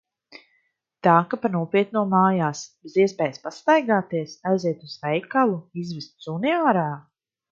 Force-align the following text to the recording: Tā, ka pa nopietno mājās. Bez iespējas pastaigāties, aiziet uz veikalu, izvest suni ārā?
Tā, 1.07 1.11
ka 1.33 1.37
pa 1.43 1.51
nopietno 1.55 2.01
mājās. 2.13 2.61
Bez 2.87 2.95
iespējas 3.03 3.43
pastaigāties, 3.45 4.33
aiziet 4.53 4.81
uz 4.89 4.97
veikalu, 5.05 5.59
izvest 5.85 6.29
suni 6.29 6.57
ārā? 6.57 6.91